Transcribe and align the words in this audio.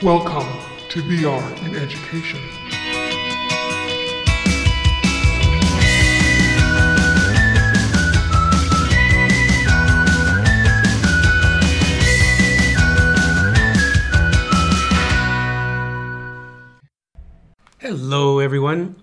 Welcome 0.00 0.46
to 0.90 1.02
VR 1.02 1.66
in 1.66 1.74
Education. 1.74 2.38
Hello, 17.80 18.38
everyone. 18.38 18.94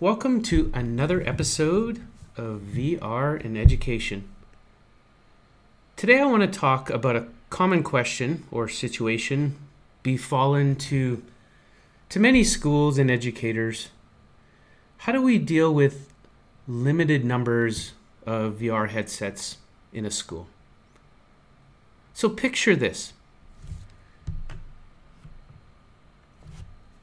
Welcome 0.00 0.42
to 0.42 0.70
another 0.74 1.26
episode 1.26 2.02
of 2.36 2.60
VR 2.60 3.40
in 3.40 3.56
Education. 3.56 4.28
Today, 5.96 6.20
I 6.20 6.26
want 6.26 6.42
to 6.42 6.58
talk 6.58 6.90
about 6.90 7.16
a 7.16 7.28
common 7.48 7.82
question 7.82 8.44
or 8.50 8.68
situation 8.68 9.56
befallen 10.02 10.76
to 10.76 11.22
to 12.08 12.18
many 12.18 12.42
schools 12.42 12.98
and 12.98 13.10
educators. 13.10 13.88
How 14.98 15.12
do 15.12 15.22
we 15.22 15.38
deal 15.38 15.72
with 15.72 16.12
limited 16.66 17.24
numbers 17.24 17.92
of 18.26 18.54
VR 18.54 18.88
headsets 18.88 19.58
in 19.92 20.04
a 20.04 20.10
school? 20.10 20.48
So 22.12 22.28
picture 22.28 22.74
this. 22.74 23.12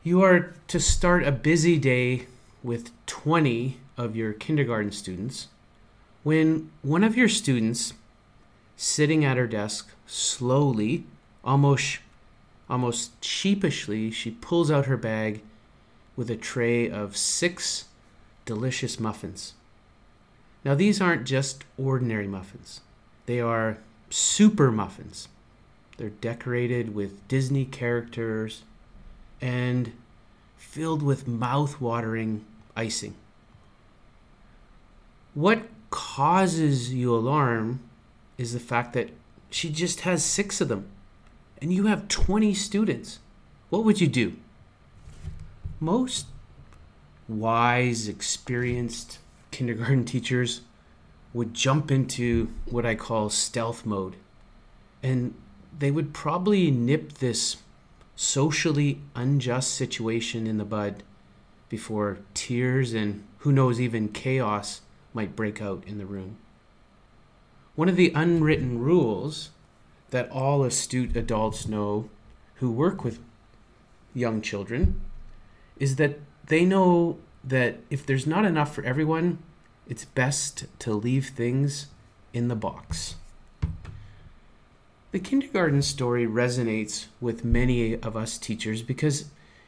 You 0.03 0.21
are 0.21 0.53
to 0.67 0.79
start 0.79 1.23
a 1.25 1.31
busy 1.31 1.77
day 1.77 2.27
with 2.63 2.91
20 3.07 3.77
of 3.98 4.15
your 4.15 4.34
kindergarten 4.34 4.91
students 4.91 5.48
when 6.23 6.70
one 6.81 7.03
of 7.03 7.17
your 7.17 7.29
students 7.29 7.93
sitting 8.75 9.26
at 9.26 9.37
her 9.37 9.48
desk 9.48 9.89
slowly 10.05 11.05
almost 11.43 11.99
almost 12.70 13.23
sheepishly 13.23 14.12
she 14.12 14.32
pulls 14.32 14.70
out 14.70 14.85
her 14.85 14.98
bag 14.98 15.41
with 16.15 16.29
a 16.29 16.35
tray 16.35 16.90
of 16.90 17.15
six 17.15 17.85
delicious 18.46 18.99
muffins. 18.99 19.54
Now 20.65 20.76
these 20.76 20.99
aren't 20.99 21.26
just 21.26 21.63
ordinary 21.77 22.27
muffins. 22.27 22.82
They 23.26 23.40
are 23.40 23.77
super 24.10 24.71
muffins. 24.71 25.27
They're 25.98 26.10
decorated 26.10 26.93
with 26.93 27.27
disney 27.27 27.65
characters 27.65 28.63
and 29.41 29.93
filled 30.57 31.01
with 31.01 31.27
mouth-watering 31.27 32.45
icing. 32.76 33.15
What 35.34 35.63
causes 35.90 36.93
you 36.93 37.15
alarm 37.15 37.79
is 38.38 38.54
the 38.54 38.60
fact 38.60 38.93
that 38.93 39.10
she 39.49 39.70
just 39.70 40.01
has 40.01 40.23
six 40.23 40.60
of 40.62 40.68
them 40.68 40.88
and 41.62 41.74
you 41.74 41.88
have 41.88 42.08
20 42.08 42.54
students. 42.54 43.20
What 43.70 43.84
would 43.84 44.00
you 44.00 44.08
do? 44.08 44.34
Most 45.80 46.27
wise, 47.27 48.08
experienced 48.08 49.20
kindergarten 49.52 50.05
teachers 50.05 50.62
would 51.34 51.54
jump 51.54 51.91
into 51.91 52.50
what 52.66 52.85
I 52.85 52.96
call 52.96 53.30
stealth 53.30 53.85
mode. 53.85 54.16
And 55.04 55.34
they 55.78 55.91
would 55.91 56.13
probably 56.13 56.72
nip 56.72 57.13
this 57.13 57.58
socially 58.16 59.02
unjust 59.16 59.74
situation 59.74 60.48
in 60.48 60.58
the 60.58 60.66
bud 60.66 61.04
before 61.70 62.20
tears 62.34 62.94
and 62.94 63.24
who 63.40 63.52
knows, 63.52 63.80
even 63.80 64.09
chaos 64.09 64.81
might 65.13 65.35
break 65.35 65.62
out 65.62 65.84
in 65.85 66.00
the 66.00 66.06
room. 66.06 66.38
One 67.75 67.88
of 67.88 67.96
the 67.96 68.12
unwritten 68.16 68.80
rules 68.80 69.52
that 70.09 70.30
all 70.31 70.63
astute 70.63 71.16
adults 71.16 71.68
know 71.68 72.09
who 72.56 72.72
work 72.72 73.03
with 73.03 73.19
young 74.13 74.41
children 74.41 75.00
is 75.78 75.97
that 75.97 76.19
they 76.47 76.66
know 76.66 77.18
that 77.44 77.78
if 77.90 78.06
there's 78.06 78.25
not 78.25 78.46
enough 78.46 78.73
for 78.73 78.84
everyone, 78.84 79.38
it's 79.88 80.06
best 80.06 80.66
to 80.79 80.94
leave 80.94 81.29
things 81.29 81.88
in 82.34 82.47
the 82.47 82.56
box. 82.56 83.16
The 85.12 85.19
kindergarten 85.19 85.81
story 85.81 86.25
resonates 86.25 87.06
with 87.22 87.46
many 87.46 87.94
of 88.01 88.17
us 88.17 88.38
teachers 88.38 88.81
because 88.81 89.25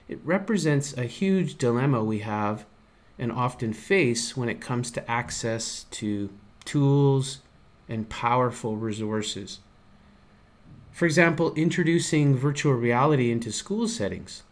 it 0.07 0.19
represents 0.23 0.97
a 0.97 1.03
huge 1.03 1.57
dilemma 1.57 2.03
we 2.03 2.19
have 2.19 2.65
and 3.17 3.31
often 3.31 3.73
face 3.73 4.35
when 4.35 4.49
it 4.49 4.61
comes 4.61 4.91
to 4.91 5.11
access 5.11 5.85
to 5.91 6.29
tools 6.65 7.39
and 7.87 8.09
powerful 8.09 8.75
resources. 8.75 9.59
For 10.99 11.05
example, 11.05 11.53
introducing 11.53 12.35
virtual 12.35 12.73
reality 12.73 13.31
into 13.31 13.53
school 13.53 13.87
settings. 13.87 14.43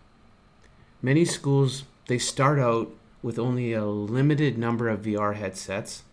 Many 1.02 1.25
schools 1.25 1.84
they 2.08 2.18
start 2.18 2.58
out 2.58 2.90
with 3.22 3.38
only 3.38 3.74
a 3.74 3.84
limited 3.84 4.58
number 4.58 4.88
of 4.88 5.02
VR 5.02 5.35
headsets, 5.35 6.03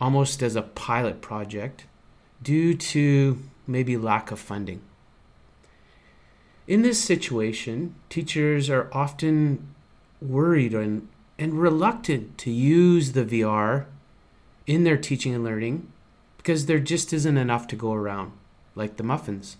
almost 0.00 0.42
as 0.42 0.56
a 0.56 0.62
pilot 0.62 1.20
project, 1.20 1.84
due 2.42 2.74
to 2.74 3.38
maybe 3.64 3.96
lack 3.96 4.32
of 4.32 4.40
funding. 4.40 4.82
In 6.66 6.82
this 6.82 6.98
situation, 7.00 7.94
teachers 8.08 8.68
are 8.68 8.90
often 8.92 9.72
worried 10.20 10.74
and, 10.74 11.06
and 11.38 11.60
reluctant 11.60 12.38
to 12.38 12.50
use 12.50 13.12
the 13.12 13.24
VR 13.24 13.84
in 14.66 14.82
their 14.82 14.96
teaching 14.96 15.32
and 15.32 15.44
learning 15.44 15.92
because 16.38 16.66
there 16.66 16.80
just 16.80 17.12
isn't 17.12 17.38
enough 17.38 17.68
to 17.68 17.76
go 17.76 17.92
around 17.92 18.32
like 18.74 18.96
the 18.96 19.02
muffins. 19.02 19.56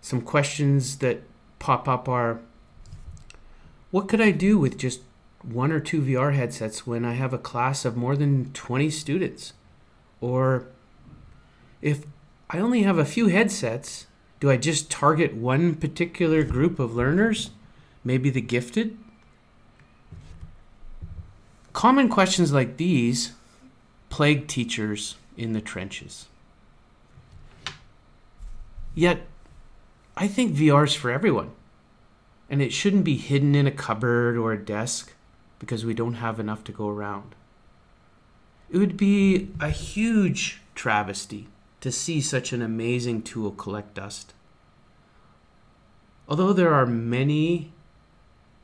Some 0.00 0.20
questions 0.20 0.98
that 0.98 1.22
pop 1.58 1.88
up 1.88 2.08
are 2.08 2.40
what 3.90 4.08
could 4.08 4.20
I 4.20 4.30
do 4.30 4.58
with 4.58 4.78
just 4.78 5.00
one 5.42 5.72
or 5.72 5.80
two 5.80 6.00
VR 6.00 6.34
headsets 6.34 6.86
when 6.86 7.04
I 7.04 7.14
have 7.14 7.32
a 7.32 7.38
class 7.38 7.84
of 7.84 7.96
more 7.96 8.16
than 8.16 8.52
20 8.52 8.90
students? 8.90 9.52
Or 10.20 10.66
if 11.80 12.04
I 12.50 12.58
only 12.58 12.82
have 12.82 12.98
a 12.98 13.04
few 13.04 13.28
headsets, 13.28 14.06
do 14.40 14.50
I 14.50 14.56
just 14.56 14.90
target 14.90 15.34
one 15.34 15.74
particular 15.74 16.42
group 16.42 16.78
of 16.78 16.94
learners? 16.94 17.50
Maybe 18.04 18.30
the 18.30 18.40
gifted? 18.40 18.96
Common 21.72 22.08
questions 22.08 22.52
like 22.52 22.76
these 22.76 23.32
plague 24.10 24.48
teachers 24.48 25.16
in 25.36 25.52
the 25.52 25.60
trenches. 25.60 26.26
Yet, 28.94 29.26
I 30.16 30.26
think 30.26 30.54
VR 30.54 30.84
is 30.84 30.94
for 30.94 31.10
everyone. 31.10 31.52
And 32.50 32.62
it 32.62 32.72
shouldn't 32.72 33.04
be 33.04 33.16
hidden 33.16 33.54
in 33.54 33.66
a 33.66 33.70
cupboard 33.70 34.36
or 34.36 34.52
a 34.52 34.64
desk 34.64 35.14
because 35.58 35.84
we 35.84 35.94
don't 35.94 36.14
have 36.14 36.40
enough 36.40 36.64
to 36.64 36.72
go 36.72 36.88
around. 36.88 37.34
It 38.70 38.78
would 38.78 38.96
be 38.96 39.50
a 39.60 39.70
huge 39.70 40.60
travesty 40.74 41.48
to 41.80 41.92
see 41.92 42.20
such 42.20 42.52
an 42.52 42.62
amazing 42.62 43.22
tool 43.22 43.50
collect 43.52 43.94
dust. 43.94 44.34
Although 46.28 46.52
there 46.52 46.74
are 46.74 46.86
many 46.86 47.72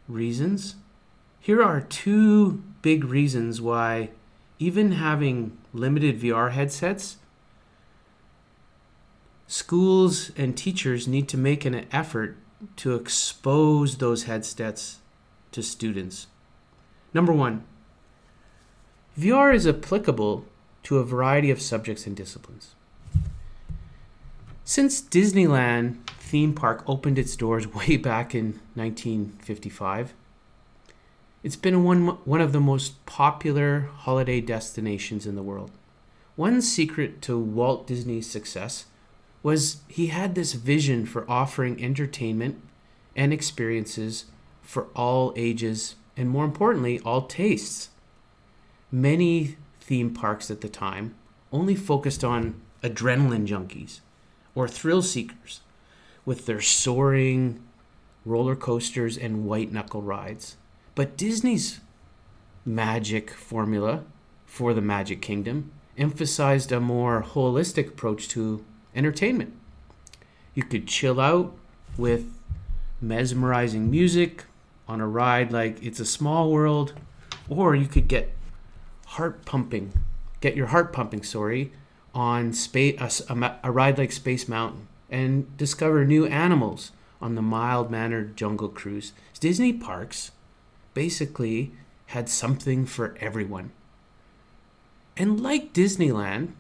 reasons, 0.09 0.77
here 1.41 1.63
are 1.63 1.81
two 1.81 2.63
big 2.83 3.05
reasons 3.05 3.61
why 3.61 4.11
even 4.59 4.93
having 4.93 5.57
limited 5.73 6.21
VR 6.21 6.53
headsets 6.53 7.17
schools 9.47 10.31
and 10.37 10.57
teachers 10.57 11.07
need 11.07 11.29
to 11.29 11.37
make 11.37 11.65
an 11.65 11.87
effort 11.93 12.37
to 12.77 12.95
expose 12.95 13.99
those 13.99 14.25
headsets 14.25 14.99
to 15.53 15.63
students. 15.63 16.27
Number 17.13 17.33
one, 17.33 17.65
VR 19.19 19.55
is 19.55 19.67
applicable 19.67 20.45
to 20.85 20.99
a 20.99 21.05
variety 21.05 21.51
of 21.51 21.63
subjects 21.63 22.07
and 22.07 22.17
disciplines. 22.17 22.75
Since 24.65 25.03
Disneyland 25.03 26.07
theme 26.19 26.55
park 26.55 26.83
opened 26.87 27.19
its 27.19 27.37
doors 27.37 27.67
way 27.75 27.97
back 27.97 28.35
in 28.35 28.61
1955, 28.75 30.15
it's 31.43 31.57
been 31.57 31.85
one, 31.85 32.07
one 32.25 32.41
of 32.41 32.53
the 32.53 32.61
most 32.61 33.05
popular 33.05 33.91
holiday 33.99 34.41
destinations 34.41 35.27
in 35.27 35.37
the 35.37 35.43
world. 35.43 35.71
One 36.37 36.63
secret 36.63 37.21
to 37.23 37.39
Walt 37.39 37.87
Disney's 37.87 38.29
success 38.29 38.87
was 39.45 39.83
he 39.87 40.07
had 40.07 40.35
this 40.35 40.55
vision 40.55 41.05
for 41.05 41.31
offering 41.31 41.81
entertainment 41.85 42.61
and 43.15 43.33
experiences 43.33 44.25
for 44.63 44.89
all 44.97 45.35
ages 45.37 45.95
and 46.17 46.31
more 46.31 46.47
importantly 46.47 46.99
all 47.01 47.27
tastes. 47.27 47.91
Many 48.91 49.57
theme 49.81 50.15
parks 50.15 50.51
at 50.51 50.63
the 50.63 50.69
time 50.69 51.15
only 51.53 51.77
focused 51.77 52.25
on 52.25 52.61
adrenaline 52.83 53.47
junkies 53.47 54.01
or 54.55 54.67
thrill 54.67 55.03
seekers 55.03 55.61
with 56.25 56.47
their 56.47 56.63
soaring 56.63 57.63
roller 58.25 58.57
coasters 58.57 59.19
and 59.19 59.45
white 59.45 59.71
knuckle 59.71 60.01
rides. 60.01 60.57
But 60.95 61.19
disney's 61.19 61.81
magic 62.65 63.31
formula 63.31 64.05
for 64.47 64.73
the 64.73 64.81
magic 64.81 65.21
kingdom 65.21 65.71
emphasized 65.99 66.73
a 66.73 66.81
more 66.81 67.23
holistic 67.23 67.89
approach 67.89 68.27
to 68.29 68.65
entertainment. 68.95 69.53
You 70.55 70.63
could 70.63 70.87
chill 70.87 71.21
out 71.21 71.55
with 71.97 72.33
mesmerizing 73.01 73.91
music 73.91 74.45
on 74.89 75.01
a 75.01 75.07
ride 75.07 75.53
like 75.53 75.83
It's 75.83 76.01
a 76.01 76.07
Small 76.07 76.51
World, 76.51 76.93
or 77.49 77.75
you 77.75 77.87
could 77.87 78.09
get 78.09 78.33
heart 79.07 79.45
pumping, 79.45 79.93
get 80.41 80.57
your 80.57 80.67
heart 80.69 80.93
pumping, 80.93 81.23
sorry, 81.23 81.73
on 82.15 82.53
space, 82.53 83.23
a, 83.29 83.59
a 83.63 83.71
ride 83.71 83.99
like 83.99 84.13
Space 84.13 84.49
Mountain 84.49 84.89
and 85.11 85.57
discover 85.57 86.05
new 86.05 86.27
animals 86.27 86.93
on 87.21 87.35
the 87.35 87.43
mild 87.43 87.91
mannered 87.91 88.37
jungle 88.37 88.69
cruise. 88.69 89.13
Disney 89.41 89.73
parks 89.73 90.31
basically 90.93 91.73
had 92.07 92.29
something 92.29 92.87
for 92.87 93.17
everyone. 93.21 93.73
And 95.17 95.41
like 95.41 95.73
Disneyland, 95.73 96.53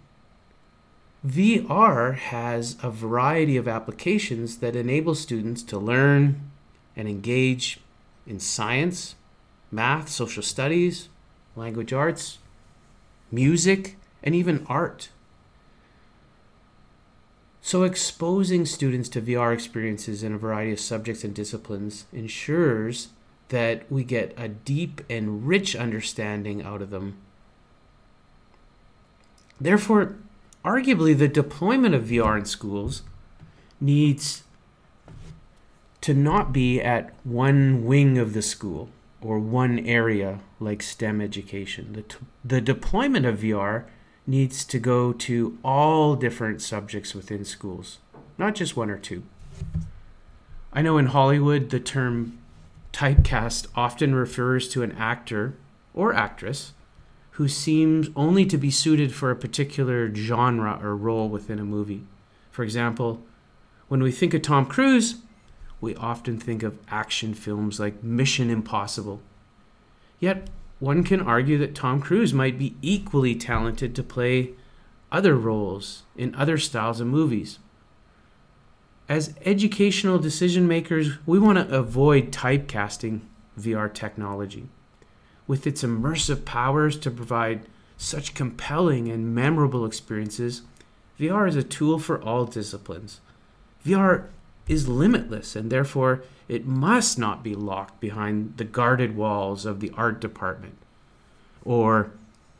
VR 1.26 2.15
has 2.17 2.76
a 2.82 2.91
variety 2.91 3.56
of 3.56 3.67
applications 3.67 4.59
that 4.59 4.76
enable 4.76 5.15
students 5.15 5.62
to 5.62 5.79
learn 5.79 6.50
and 6.94 7.09
engage 7.09 7.81
in 8.26 8.38
science, 8.38 9.15
math, 9.71 10.09
social 10.09 10.43
studies, 10.43 11.09
language 11.56 11.93
arts, 11.93 12.38
music, 13.32 13.97
and 14.23 14.35
even 14.35 14.67
art. 14.69 15.09
So, 17.62 17.85
exposing 17.85 18.67
students 18.67 19.09
to 19.11 19.23
VR 19.23 19.55
experiences 19.55 20.23
in 20.23 20.35
a 20.35 20.38
variety 20.38 20.73
of 20.73 20.81
subjects 20.81 21.25
and 21.25 21.35
disciplines 21.35 22.05
ensures 22.12 23.09
that 23.49 23.91
we 23.91 24.05
get 24.05 24.35
a 24.37 24.49
deep 24.49 25.00
and 25.09 25.47
rich 25.47 25.75
understanding 25.75 26.62
out 26.62 26.82
of 26.82 26.91
them. 26.91 27.17
Therefore, 29.59 30.17
arguably, 30.64 31.16
the 31.16 31.28
deployment 31.28 31.94
of 31.94 32.05
VR 32.05 32.38
in 32.38 32.44
schools 32.44 33.02
needs 33.81 34.44
to 36.00 36.14
not 36.14 36.52
be 36.52 36.81
at 36.81 37.12
one 37.25 37.84
wing 37.84 38.19
of 38.19 38.32
the 38.32 38.43
school 38.43 38.88
or 39.20 39.38
one 39.38 39.78
area 39.81 40.40
like 40.61 40.82
STEM 40.82 41.20
education. 41.20 41.93
The, 41.93 42.02
t- 42.02 42.19
the 42.44 42.61
deployment 42.61 43.25
of 43.25 43.38
VR 43.38 43.84
needs 44.26 44.64
to 44.66 44.78
go 44.78 45.12
to 45.12 45.58
all 45.64 46.16
different 46.16 46.61
subjects 46.61 47.14
within 47.14 47.44
schools, 47.44 47.99
not 48.38 48.55
just 48.55 48.76
one 48.76 48.90
or 48.90 48.99
two. 48.99 49.22
I 50.72 50.82
know 50.82 50.99
in 50.99 51.06
Hollywood, 51.06 51.70
the 51.70 51.81
term 51.81 52.38
typecast 52.93 53.66
often 53.75 54.14
refers 54.14 54.69
to 54.70 54.82
an 54.82 54.93
actor 54.93 55.55
or 55.94 56.14
actress 56.14 56.72
who 57.35 57.49
seems 57.49 58.09
only 58.15 58.47
to 58.47 58.57
be 58.57 58.71
suited 58.71 59.13
for 59.13 59.31
a 59.31 59.37
particular 59.37 60.13
genre 60.15 60.79
or 60.81 60.97
role 60.97 61.29
within 61.29 61.59
a 61.59 61.65
movie. 61.65 62.07
For 62.53 62.63
example, 62.63 63.23
when 63.89 64.03
we 64.03 64.13
think 64.13 64.35
of 64.35 64.43
Tom 64.43 64.67
Cruise, 64.67 65.17
we 65.81 65.97
often 65.97 66.39
think 66.39 66.63
of 66.63 66.79
action 66.89 67.35
films 67.35 67.81
like 67.81 68.05
Mission 68.05 68.51
Impossible. 68.51 69.21
Yet, 70.21 70.49
one 70.79 71.03
can 71.03 71.21
argue 71.21 71.59
that 71.59 71.75
Tom 71.75 72.01
Cruise 72.01 72.33
might 72.33 72.57
be 72.57 72.77
equally 72.81 73.35
talented 73.35 73.97
to 73.97 74.05
play 74.05 74.53
other 75.11 75.35
roles 75.35 76.05
in 76.17 76.35
other 76.37 76.57
styles 76.57 77.01
of 77.01 77.09
movies. 77.09 77.59
As 79.09 79.35
educational 79.45 80.21
decision 80.21 80.69
makers, 80.69 81.19
we 81.27 81.41
want 81.41 81.59
to 81.59 81.77
avoid 81.77 82.31
typecasting 82.31 83.23
VR 83.59 83.93
technology. 83.93 84.69
With 85.46 85.67
its 85.67 85.82
immersive 85.82 86.44
powers 86.44 86.96
to 86.99 87.11
provide 87.11 87.67
such 87.99 88.35
compelling 88.35 89.11
and 89.11 89.35
memorable 89.35 89.85
experiences, 89.85 90.62
VR 91.19 91.49
is 91.49 91.56
a 91.56 91.62
tool 91.62 91.99
for 91.99 92.20
all 92.23 92.44
disciplines. 92.44 93.20
VR 93.85 94.26
is 94.67 94.88
limitless 94.88 95.55
and 95.55 95.70
therefore 95.70 96.23
it 96.49 96.67
must 96.67 97.19
not 97.19 97.43
be 97.43 97.55
locked 97.55 98.00
behind 98.00 98.56
the 98.56 98.64
guarded 98.64 99.14
walls 99.17 99.67
of 99.67 99.81
the 99.81 99.93
art 99.96 100.20
department 100.20 100.76
or 101.64 102.11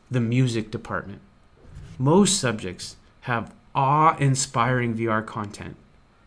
the 0.09 0.19
music 0.19 0.71
department. 0.71 1.21
Most 1.97 2.39
subjects 2.39 2.95
have 3.21 3.53
awe 3.73 4.15
inspiring 4.17 4.95
VR 4.95 5.25
content 5.25 5.75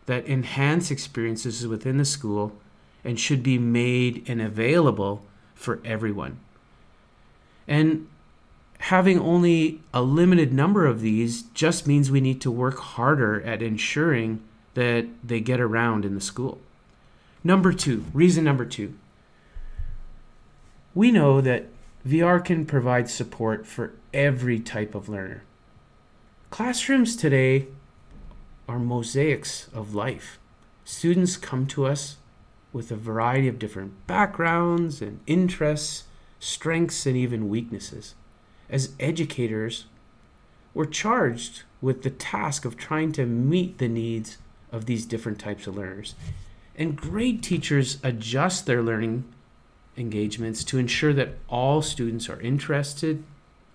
that 0.05 0.27
enhance 0.27 0.91
experiences 0.91 1.67
within 1.67 1.97
the 1.97 2.05
school 2.05 2.53
and 3.03 3.19
should 3.19 3.43
be 3.43 3.57
made 3.57 4.23
and 4.27 4.41
available 4.41 5.25
for 5.55 5.79
everyone. 5.85 6.37
And 7.69 8.07
having 8.79 9.19
only 9.19 9.79
a 9.93 10.01
limited 10.01 10.51
number 10.51 10.87
of 10.87 11.01
these 11.01 11.43
just 11.53 11.85
means 11.85 12.09
we 12.09 12.19
need 12.19 12.41
to 12.41 12.51
work 12.51 12.79
harder 12.79 13.41
at 13.43 13.61
ensuring 13.61 14.41
that 14.73 15.05
they 15.23 15.39
get 15.39 15.61
around 15.61 16.03
in 16.03 16.15
the 16.15 16.21
school. 16.21 16.59
Number 17.43 17.71
two, 17.71 18.05
reason 18.11 18.43
number 18.43 18.65
two. 18.65 18.95
We 20.95 21.11
know 21.11 21.41
that 21.41 21.67
VR 22.05 22.43
can 22.43 22.65
provide 22.65 23.07
support 23.09 23.67
for 23.67 23.93
every 24.13 24.59
type 24.59 24.95
of 24.95 25.07
learner. 25.07 25.43
Classrooms 26.49 27.15
today 27.15 27.67
are 28.67 28.79
mosaics 28.79 29.69
of 29.73 29.93
life. 29.93 30.39
Students 30.83 31.37
come 31.37 31.67
to 31.67 31.85
us 31.85 32.17
with 32.73 32.91
a 32.91 32.95
variety 32.95 33.47
of 33.47 33.59
different 33.59 34.07
backgrounds 34.07 35.01
and 35.01 35.19
interests, 35.27 36.05
strengths, 36.39 37.05
and 37.05 37.15
even 37.17 37.49
weaknesses. 37.49 38.15
As 38.69 38.93
educators, 38.99 39.85
we're 40.73 40.85
charged 40.85 41.63
with 41.81 42.03
the 42.03 42.09
task 42.09 42.65
of 42.65 42.77
trying 42.77 43.11
to 43.13 43.25
meet 43.25 43.77
the 43.77 43.87
needs 43.87 44.37
of 44.71 44.85
these 44.85 45.05
different 45.05 45.39
types 45.39 45.67
of 45.67 45.75
learners. 45.75 46.15
And 46.75 46.95
great 46.95 47.43
teachers 47.43 47.97
adjust 48.03 48.65
their 48.65 48.81
learning 48.81 49.25
engagements 49.97 50.63
to 50.63 50.77
ensure 50.77 51.13
that 51.13 51.35
all 51.49 51.81
students 51.81 52.29
are 52.29 52.39
interested, 52.39 53.23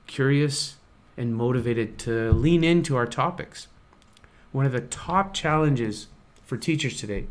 curious, 0.06 0.76
and 1.16 1.36
motivated 1.36 1.98
to 1.98 2.32
lean 2.32 2.64
into 2.64 2.96
our 2.96 3.06
topics. 3.06 3.68
One 4.52 4.66
of 4.66 4.72
the 4.72 4.80
top 4.80 5.34
challenges 5.34 6.06
for 6.44 6.56
teachers 6.56 6.98
today 6.98 7.26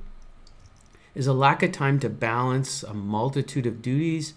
is 1.16 1.28
a 1.28 1.34
lack 1.34 1.64
of 1.64 1.72
time 1.72 2.00
to 2.00 2.10
balance 2.10 2.84
a 2.84 2.94
multitude 2.94 3.66
of 3.66 3.82
duties 3.82 4.34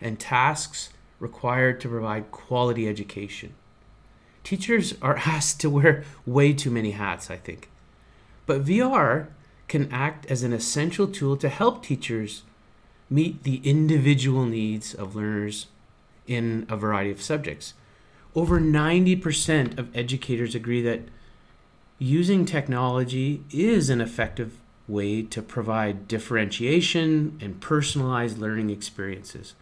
and 0.00 0.18
tasks 0.18 0.90
required 1.18 1.80
to 1.80 1.88
provide 1.88 2.30
quality 2.30 2.88
education. 2.88 3.54
Teachers 4.44 4.94
are 5.02 5.16
asked 5.26 5.60
to 5.60 5.70
wear 5.70 6.04
way 6.26 6.52
too 6.52 6.70
many 6.70 6.92
hats, 6.92 7.30
I 7.30 7.36
think. 7.36 7.68
But 8.46 8.64
VR 8.64 9.28
can 9.66 9.92
act 9.92 10.26
as 10.26 10.42
an 10.42 10.52
essential 10.52 11.06
tool 11.06 11.36
to 11.36 11.48
help 11.48 11.82
teachers 11.82 12.42
meet 13.10 13.42
the 13.42 13.60
individual 13.64 14.46
needs 14.46 14.94
of 14.94 15.14
learners 15.14 15.66
in 16.26 16.66
a 16.68 16.76
variety 16.76 17.10
of 17.10 17.22
subjects. 17.22 17.74
Over 18.34 18.60
90% 18.60 19.78
of 19.78 19.94
educators 19.96 20.54
agree 20.54 20.82
that 20.82 21.02
using 21.98 22.44
technology 22.44 23.42
is 23.50 23.90
an 23.90 24.00
effective 24.00 24.58
way 24.86 25.22
to 25.22 25.42
provide 25.42 26.08
differentiation 26.08 27.38
and 27.40 27.60
personalized 27.60 28.38
learning 28.38 28.70
experiences. 28.70 29.54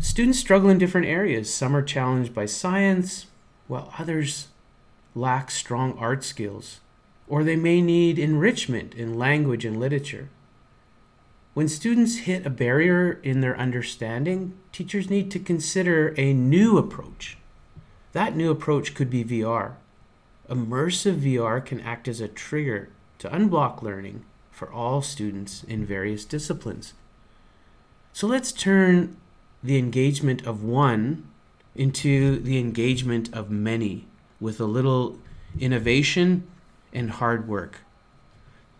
Students 0.00 0.38
struggle 0.38 0.68
in 0.68 0.78
different 0.78 1.06
areas. 1.06 1.52
Some 1.52 1.74
are 1.74 1.82
challenged 1.82 2.34
by 2.34 2.46
science, 2.46 3.26
while 3.68 3.92
others 3.98 4.48
lack 5.14 5.50
strong 5.50 5.96
art 5.98 6.24
skills, 6.24 6.80
or 7.28 7.44
they 7.44 7.56
may 7.56 7.80
need 7.80 8.18
enrichment 8.18 8.94
in 8.94 9.18
language 9.18 9.64
and 9.64 9.78
literature. 9.78 10.28
When 11.54 11.68
students 11.68 12.18
hit 12.18 12.46
a 12.46 12.50
barrier 12.50 13.20
in 13.22 13.40
their 13.40 13.56
understanding, 13.58 14.54
teachers 14.72 15.10
need 15.10 15.30
to 15.32 15.38
consider 15.38 16.14
a 16.16 16.32
new 16.32 16.78
approach. 16.78 17.36
That 18.12 18.36
new 18.36 18.50
approach 18.50 18.94
could 18.94 19.10
be 19.10 19.24
VR. 19.24 19.74
Immersive 20.48 21.20
VR 21.20 21.64
can 21.64 21.80
act 21.80 22.08
as 22.08 22.20
a 22.20 22.28
trigger 22.28 22.90
to 23.18 23.28
unblock 23.28 23.82
learning 23.82 24.24
for 24.50 24.70
all 24.70 25.02
students 25.02 25.62
in 25.64 25.84
various 25.84 26.24
disciplines. 26.24 26.94
So 28.12 28.26
let's 28.26 28.52
turn 28.52 29.16
the 29.62 29.78
engagement 29.78 30.46
of 30.46 30.62
one 30.62 31.26
into 31.74 32.38
the 32.38 32.58
engagement 32.58 33.32
of 33.32 33.50
many 33.50 34.06
with 34.40 34.60
a 34.60 34.64
little 34.64 35.18
innovation 35.58 36.46
and 36.92 37.12
hard 37.12 37.48
work. 37.48 37.80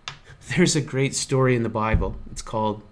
There's 0.57 0.77
a 0.77 0.81
great 0.81 1.15
story 1.15 1.55
in 1.55 1.62
the 1.62 1.69
Bible. 1.69 2.17
It's 2.31 2.43
called 2.43 2.83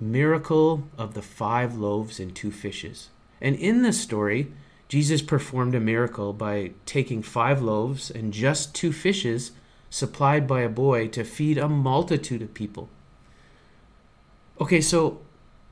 Miracle 0.00 0.88
of 0.98 1.14
the 1.14 1.22
Five 1.22 1.76
Loaves 1.76 2.18
and 2.18 2.34
Two 2.34 2.50
Fishes. 2.50 3.10
And 3.40 3.56
in 3.56 3.82
this 3.82 4.00
story, 4.00 4.52
Jesus 4.88 5.20
performed 5.20 5.74
a 5.74 5.80
miracle 5.80 6.32
by 6.32 6.72
taking 6.86 7.22
five 7.22 7.60
loaves 7.60 8.10
and 8.10 8.32
just 8.32 8.74
two 8.74 8.92
fishes 8.92 9.52
supplied 9.90 10.46
by 10.46 10.60
a 10.60 10.68
boy 10.68 11.08
to 11.08 11.24
feed 11.24 11.58
a 11.58 11.68
multitude 11.68 12.42
of 12.42 12.54
people. 12.54 12.88
Okay, 14.60 14.80
so 14.80 15.20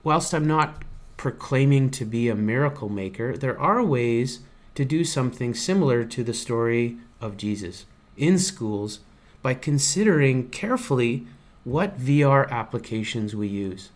whilst 0.02 0.34
I'm 0.34 0.46
not 0.46 0.83
proclaiming 1.24 1.88
to 1.88 2.04
be 2.04 2.28
a 2.28 2.34
miracle 2.34 2.90
maker, 2.90 3.34
there 3.34 3.58
are 3.58 3.82
ways 3.82 4.40
to 4.74 4.84
do 4.84 5.02
something 5.02 5.54
similar 5.54 6.04
to 6.04 6.22
the 6.22 6.34
story 6.34 6.98
of 7.18 7.38
Jesus 7.38 7.86
in 8.14 8.38
schools 8.38 9.00
by 9.40 9.54
considering 9.54 10.50
carefully 10.50 11.26
what 11.64 11.98
VR 11.98 12.46
applications 12.50 13.34
we 13.34 13.48
use. 13.48 13.88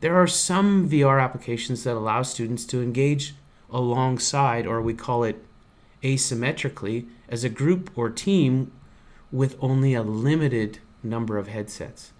There 0.00 0.16
are 0.16 0.26
some 0.26 0.88
VR 0.88 1.22
applications 1.22 1.84
that 1.84 1.94
allow 1.94 2.22
students 2.22 2.64
to 2.68 2.80
engage 2.80 3.34
alongside, 3.68 4.66
or 4.66 4.80
we 4.80 4.94
call 4.94 5.24
it 5.24 5.44
asymmetrically, 6.02 7.06
as 7.28 7.44
a 7.44 7.50
group 7.50 7.90
or 7.94 8.08
team 8.08 8.72
with 9.30 9.58
only 9.60 9.92
a 9.92 10.02
limited 10.02 10.78
number 11.02 11.36
of 11.36 11.48
headsets. 11.48 12.12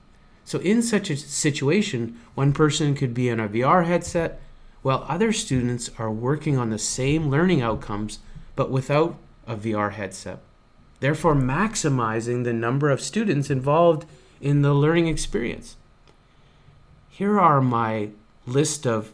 So, 0.45 0.59
in 0.59 0.83
such 0.83 1.11
a 1.11 1.17
situation, 1.17 2.19
one 2.35 2.53
person 2.53 2.95
could 2.95 3.15
be 3.15 3.29
in 3.29 3.39
a 3.39 3.49
VR 3.49 3.85
headset 3.85 4.41
while 4.83 5.05
other 5.09 5.33
students 5.33 5.91
are 5.99 6.11
working 6.11 6.57
on 6.57 6.71
the 6.71 6.79
same 6.79 7.29
learning 7.29 7.63
outcomes 7.63 8.19
but 8.57 8.71
without 8.71 9.17
a 9.47 9.57
VR 9.57 9.93
headset, 9.93 10.41
therefore, 11.01 11.35
maximizing 11.35 12.45
the 12.45 12.53
number 12.53 12.91
of 12.91 13.01
students 13.01 13.49
involved 13.49 14.07
in 14.41 14.63
the 14.63 14.75
learning 14.75 15.07
experience. 15.07 15.77
Here 17.09 17.41
are 17.41 17.61
my 17.61 18.11
list 18.47 18.87
of 18.87 19.13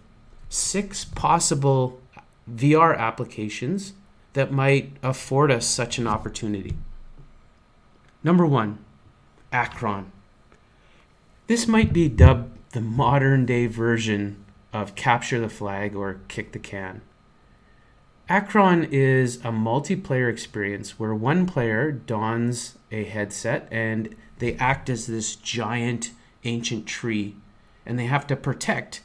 six 0.49 1.04
possible 1.04 2.00
VR 2.52 2.97
applications 2.97 3.92
that 4.33 4.52
might 4.52 4.92
afford 5.02 5.50
us 5.50 5.66
such 5.66 5.99
an 5.99 6.06
opportunity. 6.06 6.76
Number 8.23 8.47
one, 8.47 8.78
Acron. 9.52 10.06
This 11.47 11.69
might 11.69 11.93
be 11.93 12.09
dubbed 12.09 12.73
the 12.73 12.81
modern 12.81 13.47
day 13.47 13.69
version 13.69 14.45
of 14.73 14.97
Capture 14.97 15.38
the 15.38 15.49
Flag 15.49 15.95
or 15.95 16.21
Kick 16.26 16.50
the 16.50 16.59
Can. 16.59 17.03
Acron 18.29 18.88
is 18.91 19.37
a 19.37 19.53
multiplayer 19.53 20.29
experience 20.29 20.99
where 20.99 21.15
one 21.15 21.47
player 21.47 21.93
dons 21.93 22.76
a 22.91 23.05
headset 23.05 23.69
and 23.71 24.17
they 24.38 24.55
act 24.55 24.91
as 24.91 25.07
this 25.07 25.37
giant 25.37 26.11
ancient 26.43 26.85
tree 26.85 27.37
and 27.87 27.97
they 27.97 28.07
have 28.07 28.26
to 28.26 28.35
protect 28.35 29.03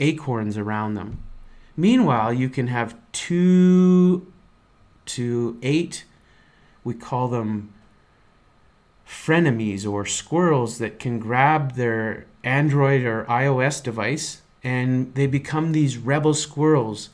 acorns 0.00 0.58
around 0.58 0.94
them. 0.94 1.22
Meanwhile, 1.76 2.32
you 2.32 2.48
can 2.48 2.66
have 2.66 2.96
two 3.12 4.32
to 5.04 5.56
eight, 5.62 6.04
we 6.82 6.94
call 6.94 7.28
them 7.28 7.72
frenemies 9.06 9.90
or 9.90 10.04
squirrels 10.04 10.78
that 10.78 10.98
can 10.98 11.18
grab 11.18 11.74
their 11.74 12.26
Android 12.42 13.04
or 13.04 13.24
iOS 13.24 13.82
device 13.82 14.42
and 14.64 15.14
they 15.14 15.26
become 15.26 15.72
these 15.72 15.96
rebel 15.96 16.34
squirrels 16.34 17.10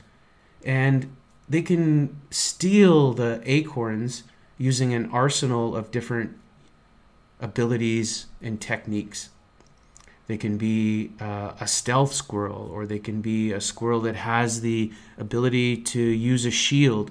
and 0.65 1.15
they 1.49 1.63
can 1.63 2.21
steal 2.31 3.13
the 3.13 3.43
acorns 3.45 4.23
using 4.57 4.95
an 4.95 5.11
arsenal 5.11 5.77
of 5.77 5.91
different 5.91 6.39
abilities 7.41 8.27
and 8.41 8.61
techniques. 8.61 9.29
They 10.29 10.37
can 10.37 10.57
be 10.57 11.11
uh, 11.21 11.53
a 11.61 11.67
stealth 11.67 12.15
squirrel, 12.15 12.71
or 12.73 12.87
they 12.87 13.01
can 13.01 13.21
be 13.21 13.53
a 13.53 13.61
squirrel 13.61 14.01
that 14.03 14.15
has 14.15 14.61
the 14.61 14.93
ability 15.19 15.77
to 15.79 16.01
use 16.01 16.47
a 16.47 16.51
shield. 16.51 17.11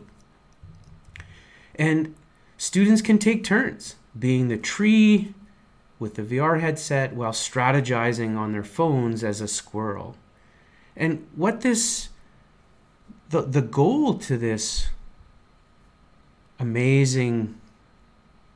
And 1.75 2.15
students 2.57 3.01
can 3.01 3.19
take 3.19 3.43
turns 3.43 3.95
being 4.18 4.48
the 4.48 4.58
tree 4.58 5.34
with 6.00 6.15
the 6.15 6.24
VR 6.24 6.60
headset 6.60 7.13
while 7.13 7.32
strategizing 7.32 8.36
on 8.38 8.51
their 8.51 8.63
phones 8.63 9.24
as 9.24 9.39
a 9.39 9.48
squirrel. 9.48 10.15
And 10.96 11.27
what 11.36 11.62
this, 11.62 12.10
the, 13.30 13.41
the 13.41 13.62
goal 13.62 14.15
to 14.15 14.38
this 14.38 14.88
amazing 16.60 17.60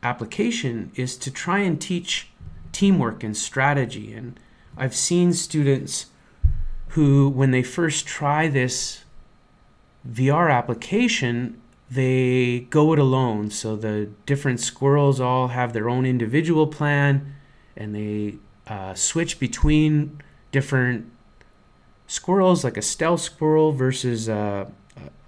application 0.04 0.92
is 0.96 1.18
to 1.18 1.32
try 1.32 1.60
and 1.60 1.82
teach 1.82 2.30
teamwork 2.72 3.24
and 3.24 3.36
strategy. 3.36 4.14
And 4.14 4.40
I've 4.78 4.96
seen 4.96 5.34
students 5.34 6.08
who, 6.90 7.30
when 7.30 7.52
they 7.52 7.64
first 7.64 8.06
try 8.06 8.48
this 8.48 9.04
VR 10.08 10.52
application, 10.52 11.62
they 11.90 12.68
go 12.70 12.94
it 12.94 13.00
alone. 13.00 13.52
So 13.52 13.76
the 13.76 14.10
different 14.26 14.60
squirrels 14.60 15.20
all 15.20 15.50
have 15.50 15.74
their 15.74 15.90
own 15.90 16.06
individual 16.06 16.68
plan 16.68 17.36
and 17.78 17.96
they 17.96 18.36
uh, 18.68 18.94
switch 18.94 19.40
between 19.40 20.22
different 20.52 21.12
squirrels, 22.08 22.64
like 22.64 22.78
a 22.78 22.82
stealth 22.82 23.22
squirrel 23.22 23.72
versus 23.72 24.28
a, 24.28 24.72